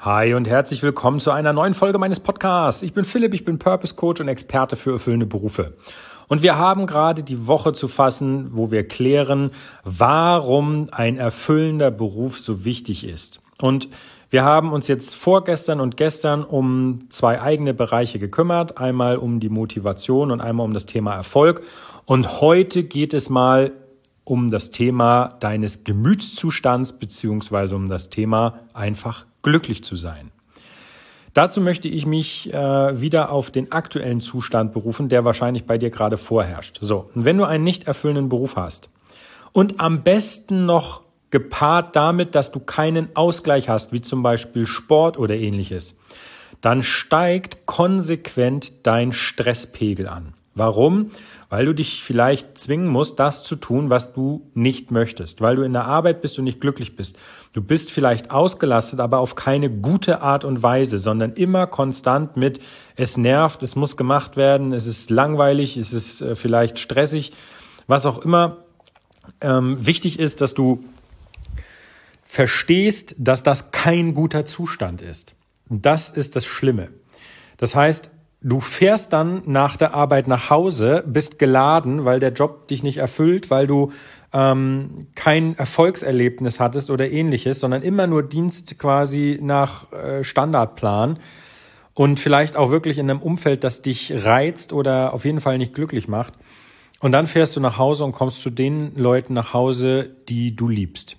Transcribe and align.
Hi 0.00 0.34
und 0.34 0.46
herzlich 0.46 0.84
willkommen 0.84 1.18
zu 1.18 1.32
einer 1.32 1.52
neuen 1.52 1.74
Folge 1.74 1.98
meines 1.98 2.20
Podcasts. 2.20 2.84
Ich 2.84 2.92
bin 2.92 3.04
Philipp, 3.04 3.34
ich 3.34 3.44
bin 3.44 3.58
Purpose 3.58 3.96
Coach 3.96 4.20
und 4.20 4.28
Experte 4.28 4.76
für 4.76 4.92
erfüllende 4.92 5.26
Berufe. 5.26 5.76
Und 6.28 6.40
wir 6.40 6.56
haben 6.56 6.86
gerade 6.86 7.24
die 7.24 7.48
Woche 7.48 7.72
zu 7.72 7.88
fassen, 7.88 8.50
wo 8.52 8.70
wir 8.70 8.86
klären, 8.86 9.50
warum 9.82 10.86
ein 10.92 11.16
erfüllender 11.16 11.90
Beruf 11.90 12.38
so 12.38 12.64
wichtig 12.64 13.02
ist. 13.02 13.40
Und 13.60 13.88
wir 14.30 14.44
haben 14.44 14.72
uns 14.72 14.86
jetzt 14.86 15.16
vorgestern 15.16 15.80
und 15.80 15.96
gestern 15.96 16.44
um 16.44 17.06
zwei 17.08 17.42
eigene 17.42 17.74
Bereiche 17.74 18.20
gekümmert. 18.20 18.78
Einmal 18.78 19.16
um 19.16 19.40
die 19.40 19.48
Motivation 19.48 20.30
und 20.30 20.40
einmal 20.40 20.64
um 20.64 20.74
das 20.74 20.86
Thema 20.86 21.16
Erfolg. 21.16 21.62
Und 22.04 22.40
heute 22.40 22.84
geht 22.84 23.14
es 23.14 23.30
mal 23.30 23.72
um 24.22 24.52
das 24.52 24.70
Thema 24.70 25.36
deines 25.40 25.82
Gemütszustands 25.82 26.92
beziehungsweise 26.92 27.74
um 27.74 27.88
das 27.88 28.10
Thema 28.10 28.60
einfach 28.74 29.26
glücklich 29.48 29.82
zu 29.82 29.96
sein. 29.96 30.30
Dazu 31.32 31.60
möchte 31.60 31.88
ich 31.88 32.04
mich 32.04 32.52
äh, 32.52 33.00
wieder 33.00 33.30
auf 33.30 33.50
den 33.50 33.72
aktuellen 33.72 34.20
Zustand 34.20 34.72
berufen, 34.72 35.08
der 35.08 35.24
wahrscheinlich 35.24 35.64
bei 35.64 35.78
dir 35.78 35.90
gerade 35.90 36.16
vorherrscht. 36.16 36.78
So, 36.82 37.10
wenn 37.14 37.38
du 37.38 37.44
einen 37.44 37.64
nicht 37.64 37.86
erfüllenden 37.86 38.28
Beruf 38.28 38.56
hast 38.56 38.90
und 39.52 39.80
am 39.80 40.02
besten 40.02 40.66
noch 40.66 41.02
gepaart 41.30 41.96
damit, 41.96 42.34
dass 42.34 42.52
du 42.52 42.60
keinen 42.60 43.14
Ausgleich 43.14 43.68
hast, 43.68 43.92
wie 43.92 44.00
zum 44.00 44.22
Beispiel 44.22 44.66
Sport 44.66 45.18
oder 45.18 45.34
ähnliches, 45.34 45.94
dann 46.60 46.82
steigt 46.82 47.66
konsequent 47.66 48.86
dein 48.86 49.12
Stresspegel 49.12 50.08
an. 50.08 50.34
Warum? 50.58 51.10
Weil 51.48 51.64
du 51.64 51.74
dich 51.74 52.02
vielleicht 52.02 52.58
zwingen 52.58 52.88
musst, 52.88 53.18
das 53.18 53.42
zu 53.42 53.56
tun, 53.56 53.88
was 53.88 54.12
du 54.12 54.50
nicht 54.54 54.90
möchtest, 54.90 55.40
weil 55.40 55.56
du 55.56 55.62
in 55.62 55.72
der 55.72 55.86
Arbeit 55.86 56.20
bist 56.20 56.38
und 56.38 56.44
nicht 56.44 56.60
glücklich 56.60 56.96
bist. 56.96 57.16
Du 57.52 57.62
bist 57.62 57.90
vielleicht 57.90 58.30
ausgelastet, 58.30 59.00
aber 59.00 59.18
auf 59.18 59.34
keine 59.34 59.70
gute 59.70 60.20
Art 60.20 60.44
und 60.44 60.62
Weise, 60.62 60.98
sondern 60.98 61.32
immer 61.32 61.66
konstant 61.66 62.36
mit, 62.36 62.60
es 62.96 63.16
nervt, 63.16 63.62
es 63.62 63.76
muss 63.76 63.96
gemacht 63.96 64.36
werden, 64.36 64.72
es 64.72 64.86
ist 64.86 65.10
langweilig, 65.10 65.76
es 65.76 65.92
ist 65.92 66.20
äh, 66.20 66.34
vielleicht 66.34 66.78
stressig, 66.78 67.32
was 67.86 68.04
auch 68.04 68.18
immer. 68.18 68.58
Ähm, 69.40 69.86
wichtig 69.86 70.18
ist, 70.18 70.40
dass 70.40 70.54
du 70.54 70.84
verstehst, 72.26 73.16
dass 73.18 73.42
das 73.42 73.70
kein 73.70 74.12
guter 74.12 74.44
Zustand 74.44 75.00
ist. 75.00 75.34
Das 75.70 76.08
ist 76.08 76.36
das 76.36 76.44
Schlimme. 76.44 76.88
Das 77.56 77.74
heißt, 77.74 78.10
Du 78.40 78.60
fährst 78.60 79.12
dann 79.12 79.42
nach 79.46 79.76
der 79.76 79.94
Arbeit 79.94 80.28
nach 80.28 80.48
Hause, 80.48 81.02
bist 81.06 81.40
geladen, 81.40 82.04
weil 82.04 82.20
der 82.20 82.32
Job 82.32 82.68
dich 82.68 82.84
nicht 82.84 82.98
erfüllt, 82.98 83.50
weil 83.50 83.66
du 83.66 83.90
ähm, 84.32 85.08
kein 85.16 85.58
Erfolgserlebnis 85.58 86.60
hattest 86.60 86.90
oder 86.90 87.10
ähnliches, 87.10 87.58
sondern 87.58 87.82
immer 87.82 88.06
nur 88.06 88.22
Dienst 88.22 88.78
quasi 88.78 89.40
nach 89.42 89.92
äh, 89.92 90.22
Standardplan 90.22 91.18
und 91.94 92.20
vielleicht 92.20 92.56
auch 92.56 92.70
wirklich 92.70 92.98
in 92.98 93.10
einem 93.10 93.20
Umfeld, 93.20 93.64
das 93.64 93.82
dich 93.82 94.12
reizt 94.24 94.72
oder 94.72 95.14
auf 95.14 95.24
jeden 95.24 95.40
Fall 95.40 95.58
nicht 95.58 95.74
glücklich 95.74 96.06
macht. 96.06 96.34
Und 97.00 97.10
dann 97.10 97.26
fährst 97.26 97.56
du 97.56 97.60
nach 97.60 97.76
Hause 97.76 98.04
und 98.04 98.12
kommst 98.12 98.40
zu 98.40 98.50
den 98.50 98.94
Leuten 98.94 99.34
nach 99.34 99.52
Hause, 99.52 100.10
die 100.28 100.54
du 100.54 100.68
liebst. 100.68 101.16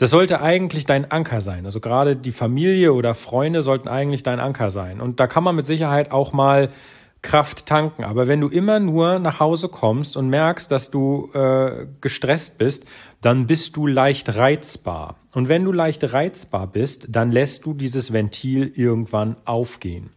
Das 0.00 0.08
sollte 0.08 0.40
eigentlich 0.40 0.86
dein 0.86 1.10
Anker 1.10 1.42
sein. 1.42 1.66
Also 1.66 1.78
gerade 1.78 2.16
die 2.16 2.32
Familie 2.32 2.94
oder 2.94 3.12
Freunde 3.12 3.60
sollten 3.60 3.86
eigentlich 3.86 4.22
dein 4.22 4.40
Anker 4.40 4.70
sein. 4.70 4.98
Und 4.98 5.20
da 5.20 5.26
kann 5.26 5.44
man 5.44 5.54
mit 5.54 5.66
Sicherheit 5.66 6.10
auch 6.10 6.32
mal 6.32 6.70
Kraft 7.20 7.66
tanken. 7.66 8.04
Aber 8.04 8.26
wenn 8.26 8.40
du 8.40 8.48
immer 8.48 8.80
nur 8.80 9.18
nach 9.18 9.40
Hause 9.40 9.68
kommst 9.68 10.16
und 10.16 10.30
merkst, 10.30 10.70
dass 10.70 10.90
du 10.90 11.28
äh, 11.34 11.84
gestresst 12.00 12.56
bist, 12.56 12.86
dann 13.20 13.46
bist 13.46 13.76
du 13.76 13.86
leicht 13.86 14.34
reizbar. 14.36 15.16
Und 15.34 15.50
wenn 15.50 15.66
du 15.66 15.70
leicht 15.70 16.14
reizbar 16.14 16.66
bist, 16.66 17.08
dann 17.10 17.30
lässt 17.30 17.66
du 17.66 17.74
dieses 17.74 18.10
Ventil 18.10 18.72
irgendwann 18.74 19.36
aufgehen. 19.44 20.08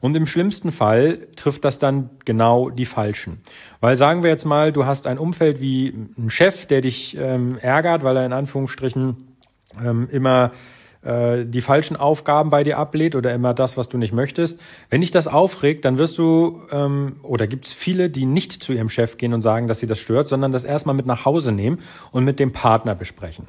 Und 0.00 0.16
im 0.16 0.26
schlimmsten 0.26 0.72
Fall 0.72 1.28
trifft 1.36 1.64
das 1.64 1.78
dann 1.78 2.10
genau 2.24 2.70
die 2.70 2.86
Falschen. 2.86 3.38
Weil 3.78 3.94
sagen 3.94 4.24
wir 4.24 4.30
jetzt 4.30 4.44
mal, 4.44 4.72
du 4.72 4.84
hast 4.84 5.06
ein 5.06 5.18
Umfeld 5.18 5.60
wie 5.60 5.94
ein 6.18 6.28
Chef, 6.28 6.66
der 6.66 6.80
dich 6.80 7.16
ähm, 7.16 7.56
ärgert, 7.60 8.02
weil 8.02 8.16
er 8.16 8.26
in 8.26 8.32
Anführungsstrichen 8.32 9.27
ähm, 9.82 10.08
immer 10.10 10.52
äh, 11.02 11.44
die 11.44 11.60
falschen 11.60 11.96
Aufgaben 11.96 12.50
bei 12.50 12.64
dir 12.64 12.78
ablehnt 12.78 13.14
oder 13.14 13.32
immer 13.32 13.54
das, 13.54 13.76
was 13.76 13.88
du 13.88 13.98
nicht 13.98 14.12
möchtest. 14.12 14.60
Wenn 14.90 15.00
dich 15.00 15.10
das 15.10 15.28
aufregt, 15.28 15.84
dann 15.84 15.96
wirst 15.98 16.18
du, 16.18 16.62
ähm, 16.70 17.16
oder 17.22 17.46
gibt 17.46 17.66
es 17.66 17.72
viele, 17.72 18.10
die 18.10 18.26
nicht 18.26 18.52
zu 18.52 18.72
ihrem 18.72 18.88
Chef 18.88 19.16
gehen 19.16 19.32
und 19.32 19.40
sagen, 19.40 19.68
dass 19.68 19.78
sie 19.78 19.86
das 19.86 19.98
stört, 19.98 20.28
sondern 20.28 20.52
das 20.52 20.64
erstmal 20.64 20.94
mit 20.94 21.06
nach 21.06 21.24
Hause 21.24 21.52
nehmen 21.52 21.80
und 22.10 22.24
mit 22.24 22.40
dem 22.40 22.52
Partner 22.52 22.94
besprechen. 22.94 23.46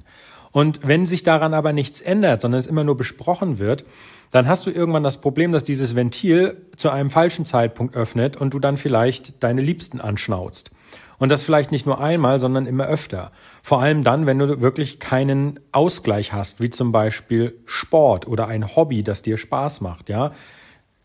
Und 0.51 0.87
wenn 0.87 1.05
sich 1.05 1.23
daran 1.23 1.53
aber 1.53 1.73
nichts 1.73 2.01
ändert, 2.01 2.41
sondern 2.41 2.59
es 2.59 2.67
immer 2.67 2.83
nur 2.83 2.97
besprochen 2.97 3.59
wird, 3.59 3.83
dann 4.31 4.47
hast 4.47 4.65
du 4.65 4.71
irgendwann 4.71 5.03
das 5.03 5.17
Problem, 5.17 5.51
dass 5.51 5.63
dieses 5.63 5.95
Ventil 5.95 6.57
zu 6.75 6.89
einem 6.89 7.09
falschen 7.09 7.45
Zeitpunkt 7.45 7.95
öffnet 7.95 8.37
und 8.37 8.53
du 8.53 8.59
dann 8.59 8.77
vielleicht 8.77 9.43
deine 9.43 9.61
Liebsten 9.61 10.01
anschnauzt. 10.01 10.71
Und 11.19 11.29
das 11.29 11.43
vielleicht 11.43 11.71
nicht 11.71 11.85
nur 11.85 11.99
einmal, 11.99 12.39
sondern 12.39 12.65
immer 12.65 12.87
öfter. 12.87 13.31
Vor 13.61 13.81
allem 13.81 14.03
dann, 14.03 14.25
wenn 14.25 14.39
du 14.39 14.61
wirklich 14.61 14.99
keinen 14.99 15.59
Ausgleich 15.71 16.33
hast, 16.33 16.61
wie 16.61 16.69
zum 16.69 16.91
Beispiel 16.91 17.59
Sport 17.65 18.27
oder 18.27 18.47
ein 18.47 18.75
Hobby, 18.75 19.03
das 19.03 19.21
dir 19.21 19.37
Spaß 19.37 19.81
macht, 19.81 20.09
ja. 20.09 20.31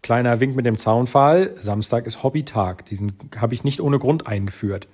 Kleiner 0.03 0.39
Wink 0.39 0.55
mit 0.55 0.67
dem 0.67 0.77
Zaunfall. 0.77 1.55
Samstag 1.59 2.07
ist 2.07 2.23
Hobbytag. 2.23 2.85
Diesen 2.87 3.13
habe 3.37 3.55
ich 3.55 3.65
nicht 3.65 3.81
ohne 3.81 3.99
Grund 3.99 4.27
eingeführt. 4.27 4.87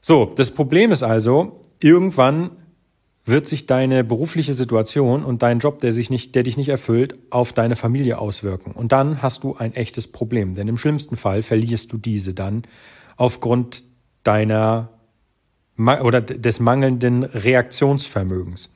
So, 0.00 0.32
das 0.36 0.52
Problem 0.52 0.92
ist 0.92 1.02
also, 1.02 1.60
irgendwann 1.80 2.50
wird 3.24 3.46
sich 3.46 3.66
deine 3.66 4.04
berufliche 4.04 4.54
Situation 4.54 5.24
und 5.24 5.42
dein 5.42 5.58
Job, 5.58 5.80
der 5.80 5.92
sich 5.92 6.08
nicht, 6.08 6.34
der 6.34 6.44
dich 6.44 6.56
nicht 6.56 6.70
erfüllt, 6.70 7.18
auf 7.30 7.52
deine 7.52 7.76
Familie 7.76 8.18
auswirken. 8.18 8.72
Und 8.72 8.92
dann 8.92 9.20
hast 9.20 9.44
du 9.44 9.56
ein 9.56 9.74
echtes 9.74 10.06
Problem. 10.06 10.54
Denn 10.54 10.68
im 10.68 10.78
schlimmsten 10.78 11.16
Fall 11.16 11.42
verlierst 11.42 11.92
du 11.92 11.98
diese 11.98 12.32
dann 12.32 12.62
aufgrund 13.16 13.82
deiner 14.22 14.90
oder 15.76 16.20
des 16.20 16.58
mangelnden 16.58 17.22
Reaktionsvermögens. 17.22 18.74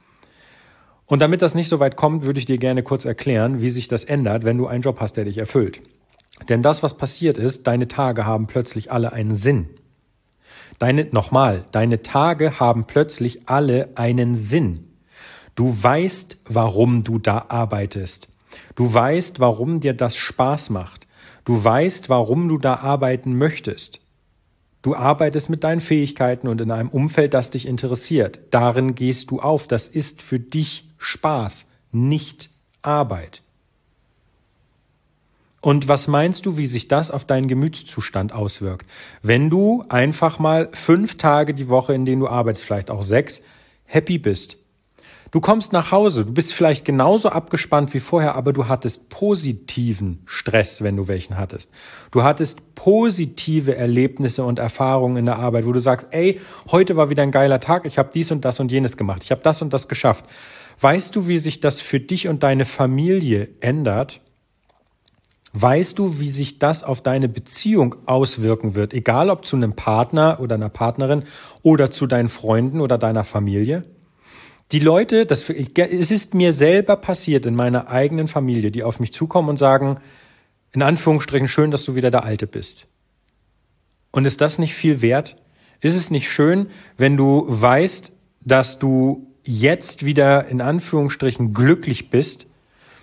Und 1.06 1.18
damit 1.18 1.42
das 1.42 1.54
nicht 1.54 1.68
so 1.68 1.80
weit 1.80 1.96
kommt, 1.96 2.22
würde 2.22 2.38
ich 2.38 2.46
dir 2.46 2.58
gerne 2.58 2.82
kurz 2.82 3.04
erklären, 3.04 3.60
wie 3.60 3.70
sich 3.70 3.88
das 3.88 4.04
ändert, 4.04 4.44
wenn 4.44 4.56
du 4.56 4.66
einen 4.66 4.82
Job 4.82 5.00
hast, 5.00 5.16
der 5.16 5.24
dich 5.24 5.38
erfüllt. 5.38 5.82
Denn 6.48 6.62
das, 6.62 6.82
was 6.82 6.96
passiert 6.96 7.38
ist, 7.38 7.66
deine 7.66 7.88
Tage 7.88 8.24
haben 8.24 8.46
plötzlich 8.46 8.90
alle 8.90 9.12
einen 9.12 9.34
Sinn. 9.34 9.68
Deine, 10.78 11.06
nochmal, 11.10 11.64
deine 11.72 12.02
Tage 12.02 12.58
haben 12.58 12.86
plötzlich 12.86 13.48
alle 13.48 13.90
einen 13.96 14.34
Sinn. 14.34 14.88
Du 15.54 15.76
weißt, 15.80 16.38
warum 16.46 17.04
du 17.04 17.18
da 17.18 17.46
arbeitest. 17.48 18.28
Du 18.74 18.92
weißt, 18.92 19.38
warum 19.38 19.80
dir 19.80 19.94
das 19.94 20.16
Spaß 20.16 20.70
macht. 20.70 21.06
Du 21.44 21.62
weißt, 21.62 22.08
warum 22.08 22.48
du 22.48 22.58
da 22.58 22.76
arbeiten 22.76 23.36
möchtest. 23.36 24.00
Du 24.82 24.96
arbeitest 24.96 25.48
mit 25.48 25.62
deinen 25.62 25.80
Fähigkeiten 25.80 26.48
und 26.48 26.60
in 26.60 26.72
einem 26.72 26.88
Umfeld, 26.88 27.34
das 27.34 27.50
dich 27.50 27.66
interessiert. 27.66 28.40
Darin 28.50 28.96
gehst 28.96 29.30
du 29.30 29.40
auf. 29.40 29.68
Das 29.68 29.86
ist 29.86 30.20
für 30.20 30.40
dich 30.40 30.88
Spaß, 30.98 31.70
nicht 31.92 32.50
Arbeit. 32.82 33.42
Und 35.60 35.86
was 35.86 36.08
meinst 36.08 36.44
du, 36.44 36.56
wie 36.56 36.66
sich 36.66 36.88
das 36.88 37.12
auf 37.12 37.24
deinen 37.24 37.46
Gemütszustand 37.46 38.32
auswirkt? 38.32 38.84
Wenn 39.22 39.48
du 39.48 39.84
einfach 39.88 40.40
mal 40.40 40.68
fünf 40.72 41.16
Tage 41.16 41.54
die 41.54 41.68
Woche, 41.68 41.94
in 41.94 42.04
denen 42.04 42.20
du 42.20 42.28
arbeitest, 42.28 42.64
vielleicht 42.64 42.90
auch 42.90 43.04
sechs, 43.04 43.44
happy 43.84 44.18
bist, 44.18 44.56
Du 45.32 45.40
kommst 45.40 45.72
nach 45.72 45.92
Hause, 45.92 46.26
du 46.26 46.32
bist 46.32 46.52
vielleicht 46.52 46.84
genauso 46.84 47.30
abgespannt 47.30 47.94
wie 47.94 48.00
vorher, 48.00 48.34
aber 48.34 48.52
du 48.52 48.68
hattest 48.68 49.08
positiven 49.08 50.20
Stress, 50.26 50.82
wenn 50.82 50.94
du 50.94 51.08
welchen 51.08 51.38
hattest. 51.38 51.70
Du 52.10 52.22
hattest 52.22 52.74
positive 52.74 53.74
Erlebnisse 53.74 54.44
und 54.44 54.58
Erfahrungen 54.58 55.16
in 55.16 55.24
der 55.24 55.38
Arbeit, 55.38 55.64
wo 55.64 55.72
du 55.72 55.80
sagst, 55.80 56.08
ey, 56.10 56.38
heute 56.70 56.96
war 56.96 57.08
wieder 57.08 57.22
ein 57.22 57.30
geiler 57.30 57.60
Tag, 57.60 57.86
ich 57.86 57.96
habe 57.96 58.10
dies 58.12 58.30
und 58.30 58.44
das 58.44 58.60
und 58.60 58.70
jenes 58.70 58.98
gemacht, 58.98 59.24
ich 59.24 59.30
habe 59.30 59.40
das 59.40 59.62
und 59.62 59.72
das 59.72 59.88
geschafft. 59.88 60.26
Weißt 60.80 61.16
du, 61.16 61.26
wie 61.28 61.38
sich 61.38 61.60
das 61.60 61.80
für 61.80 61.98
dich 61.98 62.28
und 62.28 62.42
deine 62.42 62.66
Familie 62.66 63.48
ändert? 63.62 64.20
Weißt 65.54 65.98
du, 65.98 66.20
wie 66.20 66.28
sich 66.28 66.58
das 66.58 66.84
auf 66.84 67.00
deine 67.00 67.30
Beziehung 67.30 67.94
auswirken 68.04 68.74
wird, 68.74 68.92
egal 68.92 69.30
ob 69.30 69.46
zu 69.46 69.56
einem 69.56 69.72
Partner 69.76 70.40
oder 70.40 70.56
einer 70.56 70.68
Partnerin 70.68 71.24
oder 71.62 71.90
zu 71.90 72.06
deinen 72.06 72.28
Freunden 72.28 72.82
oder 72.82 72.98
deiner 72.98 73.24
Familie? 73.24 73.84
Die 74.70 74.78
Leute, 74.78 75.26
das, 75.26 75.48
es 75.50 76.10
ist 76.10 76.34
mir 76.34 76.52
selber 76.52 76.96
passiert 76.96 77.44
in 77.44 77.54
meiner 77.54 77.88
eigenen 77.88 78.28
Familie, 78.28 78.70
die 78.70 78.84
auf 78.84 79.00
mich 79.00 79.12
zukommen 79.12 79.48
und 79.48 79.56
sagen, 79.56 79.98
in 80.72 80.82
Anführungsstrichen, 80.82 81.48
schön, 81.48 81.70
dass 81.70 81.84
du 81.84 81.94
wieder 81.94 82.10
der 82.10 82.24
Alte 82.24 82.46
bist. 82.46 82.86
Und 84.10 84.24
ist 84.24 84.40
das 84.40 84.58
nicht 84.58 84.74
viel 84.74 85.02
wert? 85.02 85.36
Ist 85.80 85.96
es 85.96 86.10
nicht 86.10 86.30
schön, 86.30 86.68
wenn 86.96 87.16
du 87.16 87.44
weißt, 87.48 88.12
dass 88.40 88.78
du 88.78 89.26
jetzt 89.44 90.04
wieder 90.04 90.46
in 90.46 90.60
Anführungsstrichen 90.60 91.52
glücklich 91.52 92.10
bist, 92.10 92.46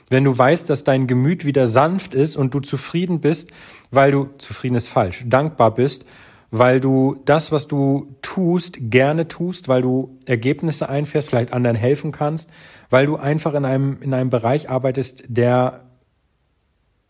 wenn 0.10 0.24
du 0.24 0.36
weißt, 0.36 0.70
dass 0.70 0.84
dein 0.84 1.06
Gemüt 1.06 1.46
wieder 1.46 1.68
sanft 1.68 2.14
ist 2.14 2.36
und 2.36 2.54
du 2.54 2.62
zufrieden 2.62 3.20
bist, 3.20 3.52
weil 3.92 4.12
du, 4.12 4.30
zufrieden 4.38 4.76
ist 4.76 4.88
falsch, 4.88 5.24
dankbar 5.28 5.76
bist, 5.76 6.06
weil 6.51 6.80
du 6.80 7.22
das, 7.25 7.51
was 7.51 7.68
du 7.68 8.16
tust, 8.22 8.78
gerne 8.80 9.28
tust, 9.28 9.68
weil 9.68 9.81
du 9.81 10.18
Ergebnisse 10.25 10.90
einfährst, 10.90 11.30
vielleicht 11.30 11.54
anderen 11.54 11.75
helfen 11.75 12.12
kannst, 12.12 12.51
weil 12.90 13.06
du 13.06 13.18
einfach 13.18 13.54
in 13.54 13.66
einem, 13.66 14.01
in 14.01 14.13
einem 14.13 14.30
Bereich 14.30 14.69
arbeitest, 14.69 15.24
der 15.28 15.86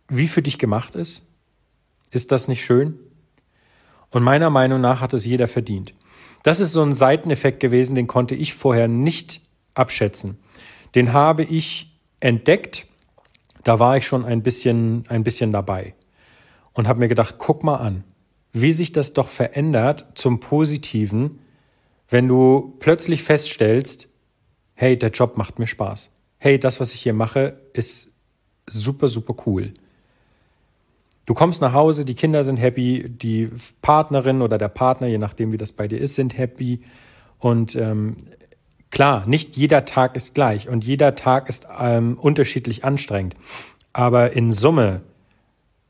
wie 0.10 0.28
für 0.28 0.42
dich 0.42 0.58
gemacht 0.58 0.96
ist? 0.96 1.28
Ist 2.12 2.32
das 2.32 2.48
nicht 2.48 2.66
schön? 2.66 3.00
Und 4.10 4.24
meiner 4.24 4.50
Meinung 4.50 4.82
nach 4.82 5.02
hat 5.02 5.14
es 5.14 5.26
jeder 5.26 5.48
verdient. 5.48 5.94
Das 6.44 6.60
ist 6.60 6.72
so 6.72 6.82
ein 6.82 6.94
Seiteneffekt 6.94 7.60
gewesen, 7.60 7.96
den 7.96 8.08
konnte 8.08 8.34
ich 8.34 8.54
vorher 8.54 8.88
nicht 8.88 9.42
abschätzen. 9.76 10.40
Den 10.96 11.14
habe 11.14 11.44
ich 11.44 11.96
entdeckt, 12.20 12.88
da 13.64 13.78
war 13.80 13.98
ich 13.98 14.08
schon 14.08 14.26
ein 14.26 14.42
bisschen, 14.42 15.04
ein 15.10 15.24
bisschen 15.24 15.52
dabei 15.52 15.94
und 16.74 16.88
habe 16.88 17.00
mir 17.00 17.08
gedacht, 17.08 17.36
guck 17.38 17.64
mal 17.64 17.76
an, 17.76 18.04
wie 18.52 18.72
sich 18.72 18.92
das 18.92 19.14
doch 19.14 19.28
verändert 19.28 20.06
zum 20.16 20.40
Positiven, 20.40 21.40
wenn 22.10 22.28
du 22.28 22.76
plötzlich 22.80 23.24
feststellst, 23.24 24.08
hey, 24.74 24.98
der 24.98 25.10
Job 25.10 25.38
macht 25.38 25.60
mir 25.60 25.68
Spaß. 25.68 26.12
Hey, 26.38 26.60
das, 26.60 26.80
was 26.80 26.94
ich 26.94 27.02
hier 27.02 27.14
mache, 27.14 27.60
ist 27.74 28.14
super, 28.66 29.08
super 29.08 29.36
cool. 29.46 29.74
Du 31.26 31.36
kommst 31.36 31.62
nach 31.62 31.74
Hause, 31.74 32.06
die 32.06 32.16
Kinder 32.16 32.44
sind 32.44 32.58
happy, 32.58 33.08
die 33.08 33.50
Partnerin 33.82 34.42
oder 34.42 34.58
der 34.58 34.70
Partner, 34.70 35.06
je 35.06 35.20
nachdem 35.20 35.52
wie 35.52 35.58
das 35.58 35.72
bei 35.72 35.88
dir 35.88 36.00
ist, 36.00 36.16
sind 36.16 36.36
happy. 36.38 36.82
Und 37.38 37.76
ähm, 37.76 38.18
klar, 38.90 39.28
nicht 39.28 39.56
jeder 39.56 39.86
Tag 39.86 40.16
ist 40.16 40.34
gleich 40.34 40.70
und 40.70 40.84
jeder 40.84 41.14
Tag 41.14 41.48
ist 41.48 41.68
ähm, 41.80 42.18
unterschiedlich 42.18 42.84
anstrengend. 42.84 43.36
Aber 43.94 44.34
in 44.34 44.52
Summe 44.52 45.02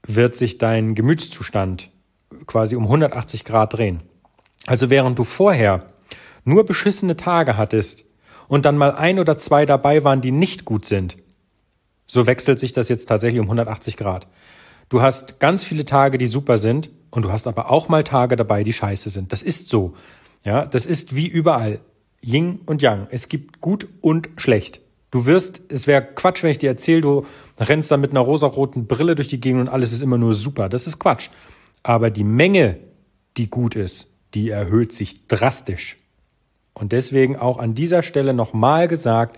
wird 0.06 0.36
sich 0.36 0.58
dein 0.58 0.96
Gemütszustand 0.96 1.90
quasi 2.46 2.76
um 2.76 2.84
180 2.84 3.44
Grad 3.46 3.74
drehen. 3.74 4.02
Also 4.66 4.90
während 4.90 5.18
du 5.18 5.24
vorher 5.24 5.86
nur 6.44 6.66
beschissene 6.66 7.16
Tage 7.16 7.58
hattest 7.58 8.06
und 8.48 8.66
dann 8.66 8.78
mal 8.78 8.96
ein 8.96 9.20
oder 9.20 9.38
zwei 9.38 9.66
dabei 9.66 10.04
waren, 10.04 10.22
die 10.22 10.32
nicht 10.32 10.66
gut 10.66 10.86
sind, 10.86 11.18
so 12.06 12.26
wechselt 12.26 12.60
sich 12.60 12.72
das 12.72 12.90
jetzt 12.90 13.06
tatsächlich 13.06 13.40
um 13.40 13.48
180 13.48 13.98
Grad. 13.98 14.28
Du 14.90 15.02
hast 15.02 15.40
ganz 15.40 15.64
viele 15.64 15.86
Tage, 15.86 16.18
die 16.18 16.26
super 16.26 16.58
sind 16.58 16.90
und 17.12 17.24
du 17.24 17.32
hast 17.32 17.48
aber 17.48 17.70
auch 17.72 17.90
mal 17.90 18.04
Tage 18.04 18.36
dabei, 18.36 18.64
die 18.64 18.74
scheiße 18.74 19.12
sind. 19.12 19.32
Das 19.32 19.44
ist 19.44 19.70
so. 19.70 19.94
Ja, 20.44 20.66
das 20.66 20.86
ist 20.86 21.16
wie 21.16 21.28
überall. 21.28 21.80
Yin 22.22 22.60
und 22.66 22.82
Yang. 22.82 23.08
Es 23.12 23.30
gibt 23.30 23.62
gut 23.62 23.88
und 24.02 24.30
schlecht. 24.38 24.82
Du 25.12 25.26
wirst, 25.26 25.62
es 25.70 25.88
wäre 25.88 26.02
Quatsch, 26.02 26.44
wenn 26.44 26.52
ich 26.52 26.60
dir 26.60 26.70
erzähle, 26.70 27.02
du 27.02 27.26
rennst 27.60 27.92
dann 27.92 28.02
mit 28.02 28.12
einer 28.12 28.20
rosaroten 28.20 28.88
Brille 28.88 29.16
durch 29.16 29.28
die 29.28 29.40
Gegend 29.40 29.62
und 29.62 29.70
alles 29.70 29.94
ist 29.94 30.02
immer 30.02 30.18
nur 30.18 30.34
super. 30.34 30.70
Das 30.70 30.86
ist 30.86 31.00
Quatsch. 31.00 31.30
Aber 31.84 32.10
die 32.10 32.24
Menge, 32.24 32.78
die 33.38 33.50
gut 33.50 33.76
ist, 33.76 34.14
die 34.34 34.50
erhöht 34.50 34.92
sich 34.92 35.28
drastisch. 35.28 35.98
Und 36.74 36.92
deswegen 36.92 37.36
auch 37.36 37.58
an 37.58 37.76
dieser 37.76 38.04
Stelle 38.04 38.34
nochmal 38.34 38.88
gesagt, 38.88 39.38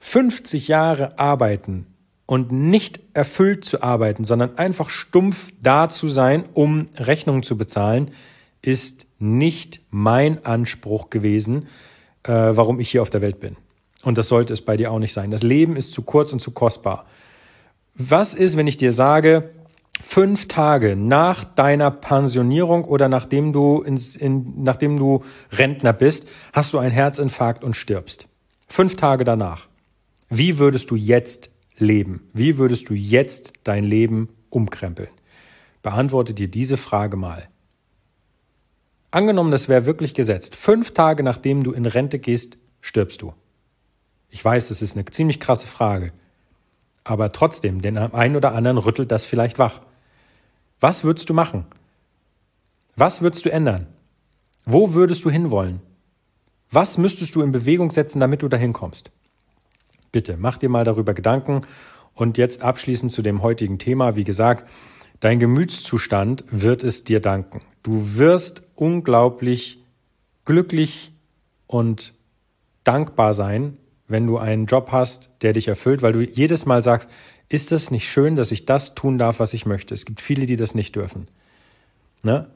50 0.00 0.68
Jahre 0.68 1.18
arbeiten 1.18 1.86
und 2.26 2.52
nicht 2.52 3.00
erfüllt 3.14 3.64
zu 3.64 3.82
arbeiten, 3.82 4.24
sondern 4.24 4.58
einfach 4.58 4.90
stumpf 4.90 5.52
da 5.62 5.88
zu 5.88 6.08
sein, 6.08 6.44
um 6.52 6.88
Rechnungen 6.96 7.42
zu 7.42 7.56
bezahlen, 7.56 8.10
ist 8.62 9.06
nicht 9.18 9.80
mein 9.90 10.44
Anspruch 10.44 11.08
gewesen, 11.08 11.68
äh, 12.24 12.32
warum 12.32 12.80
ich 12.80 12.90
hier 12.90 13.02
auf 13.02 13.10
der 13.10 13.20
Welt 13.22 13.40
bin. 13.40 13.56
Und 14.02 14.18
das 14.18 14.28
sollte 14.28 14.52
es 14.52 14.62
bei 14.62 14.76
dir 14.76 14.92
auch 14.92 14.98
nicht 14.98 15.12
sein. 15.12 15.30
Das 15.30 15.42
Leben 15.42 15.76
ist 15.76 15.92
zu 15.92 16.02
kurz 16.02 16.32
und 16.32 16.40
zu 16.40 16.50
kostbar. 16.50 17.06
Was 17.94 18.34
ist, 18.34 18.56
wenn 18.56 18.66
ich 18.66 18.76
dir 18.76 18.92
sage, 18.92 19.50
fünf 20.02 20.48
Tage 20.48 20.96
nach 20.96 21.44
deiner 21.44 21.90
Pensionierung 21.90 22.84
oder 22.84 23.08
nachdem 23.08 23.52
du, 23.52 23.82
ins, 23.82 24.16
in, 24.16 24.62
nachdem 24.62 24.98
du 24.98 25.24
Rentner 25.52 25.92
bist, 25.92 26.28
hast 26.52 26.72
du 26.72 26.78
einen 26.78 26.92
Herzinfarkt 26.92 27.64
und 27.64 27.74
stirbst? 27.74 28.28
Fünf 28.68 28.96
Tage 28.96 29.24
danach. 29.24 29.68
Wie 30.28 30.58
würdest 30.58 30.90
du 30.90 30.96
jetzt 30.96 31.50
leben? 31.78 32.28
Wie 32.32 32.58
würdest 32.58 32.88
du 32.88 32.94
jetzt 32.94 33.52
dein 33.64 33.84
Leben 33.84 34.28
umkrempeln? 34.50 35.10
Beantworte 35.82 36.34
dir 36.34 36.48
diese 36.48 36.76
Frage 36.76 37.16
mal. 37.16 37.48
Angenommen, 39.10 39.50
das 39.50 39.68
wäre 39.68 39.86
wirklich 39.86 40.14
gesetzt. 40.14 40.56
Fünf 40.56 40.92
Tage 40.92 41.22
nachdem 41.22 41.62
du 41.62 41.72
in 41.72 41.86
Rente 41.86 42.18
gehst, 42.18 42.58
stirbst 42.80 43.22
du. 43.22 43.34
Ich 44.30 44.44
weiß, 44.44 44.68
das 44.68 44.82
ist 44.82 44.96
eine 44.96 45.04
ziemlich 45.06 45.40
krasse 45.40 45.66
Frage. 45.66 46.12
Aber 47.04 47.30
trotzdem, 47.30 47.80
den 47.80 47.96
einen 47.96 48.34
oder 48.34 48.52
anderen 48.52 48.78
rüttelt 48.78 49.12
das 49.12 49.24
vielleicht 49.24 49.60
wach. 49.60 49.80
Was 50.80 51.04
würdest 51.04 51.28
du 51.28 51.34
machen? 51.34 51.66
Was 52.96 53.22
würdest 53.22 53.44
du 53.44 53.50
ändern? 53.50 53.86
Wo 54.64 54.94
würdest 54.94 55.24
du 55.24 55.30
hinwollen? 55.30 55.80
Was 56.70 56.98
müsstest 56.98 57.34
du 57.34 57.42
in 57.42 57.52
Bewegung 57.52 57.90
setzen, 57.90 58.20
damit 58.20 58.42
du 58.42 58.48
dahin 58.48 58.72
kommst? 58.72 59.10
Bitte, 60.12 60.36
mach 60.38 60.58
dir 60.58 60.68
mal 60.68 60.84
darüber 60.84 61.14
Gedanken. 61.14 61.60
Und 62.14 62.38
jetzt 62.38 62.62
abschließend 62.62 63.12
zu 63.12 63.22
dem 63.22 63.42
heutigen 63.42 63.78
Thema. 63.78 64.16
Wie 64.16 64.24
gesagt, 64.24 64.68
dein 65.20 65.38
Gemütszustand 65.38 66.44
wird 66.50 66.82
es 66.82 67.04
dir 67.04 67.20
danken. 67.20 67.60
Du 67.82 68.16
wirst 68.16 68.62
unglaublich 68.74 69.84
glücklich 70.44 71.12
und 71.66 72.14
dankbar 72.84 73.34
sein, 73.34 73.76
wenn 74.08 74.26
du 74.26 74.38
einen 74.38 74.66
Job 74.66 74.88
hast, 74.92 75.30
der 75.42 75.52
dich 75.52 75.68
erfüllt, 75.68 76.02
weil 76.02 76.12
du 76.12 76.20
jedes 76.22 76.66
Mal 76.66 76.82
sagst, 76.82 77.10
ist 77.48 77.72
es 77.72 77.90
nicht 77.90 78.08
schön, 78.08 78.36
dass 78.36 78.52
ich 78.52 78.64
das 78.66 78.94
tun 78.94 79.18
darf, 79.18 79.40
was 79.40 79.54
ich 79.54 79.66
möchte? 79.66 79.94
Es 79.94 80.04
gibt 80.04 80.20
viele, 80.20 80.46
die 80.46 80.56
das 80.56 80.74
nicht 80.74 80.96
dürfen. 80.96 81.28
Ne? 82.22 82.48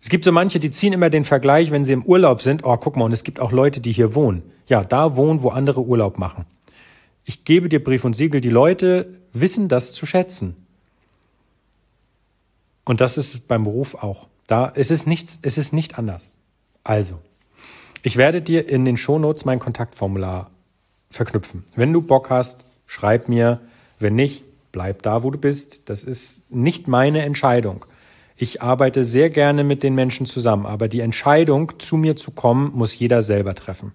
Es 0.00 0.08
gibt 0.08 0.24
so 0.24 0.32
manche, 0.32 0.60
die 0.60 0.70
ziehen 0.70 0.92
immer 0.92 1.10
den 1.10 1.24
Vergleich, 1.24 1.70
wenn 1.70 1.84
sie 1.84 1.92
im 1.92 2.04
Urlaub 2.04 2.42
sind. 2.42 2.64
Oh, 2.64 2.76
guck 2.76 2.96
mal, 2.96 3.04
und 3.04 3.12
es 3.12 3.24
gibt 3.24 3.40
auch 3.40 3.50
Leute, 3.50 3.80
die 3.80 3.92
hier 3.92 4.14
wohnen. 4.14 4.42
Ja, 4.68 4.84
da 4.84 5.16
wohnen, 5.16 5.42
wo 5.42 5.48
andere 5.48 5.82
Urlaub 5.82 6.18
machen. 6.18 6.44
Ich 7.24 7.44
gebe 7.44 7.68
dir 7.68 7.82
Brief 7.82 8.04
und 8.04 8.14
Siegel, 8.14 8.40
die 8.40 8.50
Leute 8.50 9.08
wissen 9.32 9.68
das 9.68 9.92
zu 9.92 10.06
schätzen. 10.06 10.54
Und 12.84 13.00
das 13.00 13.18
ist 13.18 13.48
beim 13.48 13.64
Beruf 13.64 13.96
auch. 13.96 14.28
Da 14.46 14.72
es 14.76 14.92
ist 14.92 15.08
nichts, 15.08 15.40
es 15.42 15.58
ist 15.58 15.72
nicht 15.72 15.98
anders. 15.98 16.30
Also, 16.84 17.18
ich 18.04 18.16
werde 18.16 18.42
dir 18.42 18.68
in 18.68 18.84
den 18.84 18.96
Shownotes 18.96 19.44
mein 19.44 19.58
Kontaktformular 19.58 20.50
verknüpfen. 21.16 21.64
Wenn 21.74 21.92
du 21.92 22.02
Bock 22.02 22.30
hast, 22.30 22.64
schreib 22.86 23.28
mir. 23.28 23.60
Wenn 23.98 24.14
nicht, 24.14 24.44
bleib 24.72 25.02
da, 25.02 25.22
wo 25.22 25.30
du 25.30 25.38
bist. 25.38 25.88
Das 25.88 26.04
ist 26.04 26.50
nicht 26.50 26.86
meine 26.86 27.22
Entscheidung. 27.22 27.86
Ich 28.36 28.60
arbeite 28.60 29.02
sehr 29.02 29.30
gerne 29.30 29.64
mit 29.64 29.82
den 29.82 29.94
Menschen 29.94 30.26
zusammen, 30.26 30.66
aber 30.66 30.88
die 30.88 31.00
Entscheidung, 31.00 31.72
zu 31.78 31.96
mir 31.96 32.16
zu 32.16 32.30
kommen, 32.30 32.72
muss 32.74 32.98
jeder 32.98 33.22
selber 33.22 33.54
treffen. 33.54 33.92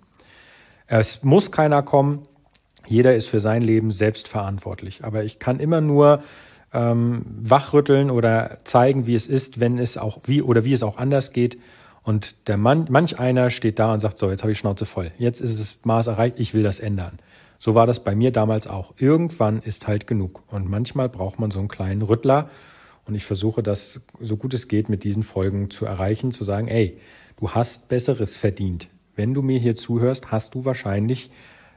Es 0.88 1.24
muss 1.24 1.52
keiner 1.52 1.84
kommen. 1.84 2.24
Jeder 2.88 3.16
ist 3.16 3.28
für 3.28 3.40
sein 3.40 3.62
Leben 3.62 3.92
selbst 3.92 4.28
verantwortlich. 4.28 5.04
Aber 5.04 5.24
ich 5.24 5.38
kann 5.38 5.60
immer 5.60 5.80
nur 5.80 6.24
ähm, 6.74 7.24
wachrütteln 7.28 8.10
oder 8.10 8.58
zeigen, 8.64 9.06
wie 9.06 9.16
es 9.16 9.28
ist, 9.28 9.60
wenn 9.60 9.78
es 9.78 9.98
auch 9.98 10.20
wie 10.26 10.42
oder 10.42 10.66
wie 10.66 10.74
es 10.74 10.84
auch 10.84 10.98
anders 10.98 11.32
geht. 11.32 11.60
Und 12.04 12.48
der 12.48 12.58
Mann, 12.58 12.88
manch 12.90 13.20
einer 13.20 13.50
steht 13.52 13.78
da 13.80 13.94
und 13.94 14.00
sagt, 14.00 14.18
so, 14.18 14.30
jetzt 14.30 14.42
habe 14.42 14.52
ich 14.52 14.58
Schnauze 14.58 14.86
voll. 14.86 15.12
Jetzt 15.18 15.40
ist 15.40 15.60
es 15.60 15.78
Maß 15.84 16.08
erreicht, 16.08 16.40
ich 16.40 16.54
will 16.54 16.64
das 16.64 16.80
ändern. 16.80 17.20
So 17.60 17.76
war 17.76 17.86
das 17.86 18.04
bei 18.04 18.16
mir 18.16 18.32
damals 18.32 18.66
auch. 18.66 18.94
Irgendwann 18.98 19.62
ist 19.62 19.88
halt 19.88 20.08
genug. 20.08 20.42
Und 20.48 20.68
manchmal 20.68 21.10
braucht 21.10 21.40
man 21.40 21.52
so 21.52 21.60
einen 21.60 21.68
kleinen 21.68 22.02
Rüttler. 22.02 22.50
Und 23.06 23.14
ich 23.14 23.24
versuche 23.26 23.62
das, 23.62 24.02
so 24.20 24.36
gut 24.36 24.54
es 24.54 24.68
geht, 24.68 24.90
mit 24.90 25.04
diesen 25.04 25.22
Folgen 25.22 25.70
zu 25.70 25.86
erreichen, 25.86 26.32
zu 26.32 26.44
sagen, 26.44 26.68
ey, 26.68 26.98
du 27.38 27.52
hast 27.52 27.88
Besseres 27.88 28.36
verdient. 28.36 28.88
Wenn 29.16 29.36
du 29.36 29.44
mir 29.44 29.60
hier 29.60 29.76
zuhörst, 29.76 30.32
hast 30.32 30.56
du 30.56 30.66
wahrscheinlich 30.66 31.30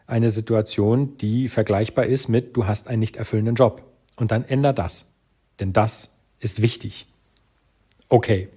eine 0.06 0.30
Situation, 0.30 1.18
die 1.18 1.48
vergleichbar 1.48 2.06
ist 2.06 2.28
mit, 2.28 2.56
du 2.56 2.66
hast 2.66 2.88
einen 2.88 3.00
nicht 3.00 3.16
erfüllenden 3.16 3.54
Job. 3.54 3.82
Und 4.16 4.30
dann 4.30 4.44
änder 4.44 4.72
das. 4.72 5.12
Denn 5.60 5.74
das 5.74 6.12
ist 6.38 6.62
wichtig. 6.62 7.06
Okay, 8.08 8.48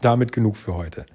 damit 0.00 0.32
genug 0.32 0.56
für 0.56 0.74
heute. 0.74 1.06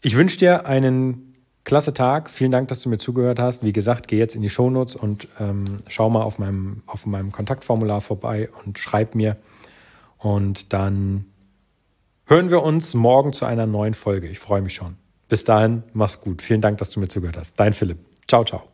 Ich 0.00 0.16
wünsche 0.16 0.38
dir 0.38 0.66
einen 0.66 1.36
klasse 1.64 1.94
Tag. 1.94 2.30
Vielen 2.30 2.50
Dank, 2.50 2.68
dass 2.68 2.80
du 2.80 2.88
mir 2.88 2.98
zugehört 2.98 3.38
hast. 3.38 3.62
Wie 3.62 3.72
gesagt, 3.72 4.08
geh 4.08 4.18
jetzt 4.18 4.34
in 4.34 4.42
die 4.42 4.50
Shownotes 4.50 4.96
und 4.96 5.28
ähm, 5.38 5.78
schau 5.86 6.10
mal 6.10 6.22
auf 6.22 6.38
meinem, 6.38 6.82
auf 6.86 7.06
meinem 7.06 7.32
Kontaktformular 7.32 8.00
vorbei 8.00 8.48
und 8.64 8.78
schreib 8.78 9.14
mir. 9.14 9.36
Und 10.18 10.72
dann 10.72 11.26
hören 12.26 12.50
wir 12.50 12.62
uns 12.62 12.94
morgen 12.94 13.32
zu 13.32 13.44
einer 13.44 13.66
neuen 13.66 13.94
Folge. 13.94 14.28
Ich 14.28 14.38
freue 14.38 14.62
mich 14.62 14.74
schon. 14.74 14.96
Bis 15.28 15.44
dahin, 15.44 15.82
mach's 15.92 16.20
gut. 16.20 16.42
Vielen 16.42 16.60
Dank, 16.60 16.78
dass 16.78 16.90
du 16.90 17.00
mir 17.00 17.08
zugehört 17.08 17.36
hast. 17.36 17.58
Dein 17.58 17.72
Philipp. 17.72 17.98
Ciao, 18.28 18.44
ciao. 18.44 18.71